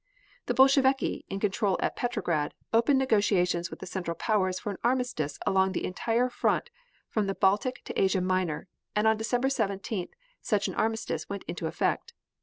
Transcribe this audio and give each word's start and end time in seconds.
The 0.47 0.55
Bolsheviki, 0.55 1.25
in 1.29 1.39
control 1.39 1.77
at 1.79 1.95
Petrograd, 1.95 2.55
opened 2.73 2.97
negotiations 2.97 3.69
with 3.69 3.81
the 3.81 3.85
Central 3.85 4.15
Powers 4.15 4.57
for 4.59 4.71
an 4.71 4.79
armistice 4.83 5.37
along 5.45 5.73
the 5.73 5.85
entire 5.85 6.27
front 6.27 6.71
from 7.07 7.27
the 7.27 7.35
Baltic 7.35 7.83
to 7.85 8.01
Asia 8.01 8.19
Minor, 8.19 8.67
and 8.95 9.05
on 9.05 9.17
December 9.17 9.49
17th, 9.49 10.09
such 10.41 10.67
an 10.67 10.73
armistice 10.73 11.29
went 11.29 11.43
into 11.47 11.67
effect. 11.67 12.15